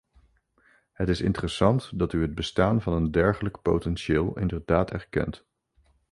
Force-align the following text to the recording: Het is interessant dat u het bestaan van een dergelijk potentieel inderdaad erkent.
Het 0.91 1.09
is 1.09 1.21
interessant 1.21 1.99
dat 1.99 2.13
u 2.13 2.21
het 2.21 2.35
bestaan 2.35 2.81
van 2.81 2.93
een 2.93 3.11
dergelijk 3.11 3.61
potentieel 3.61 4.37
inderdaad 4.39 4.91
erkent. 4.91 5.45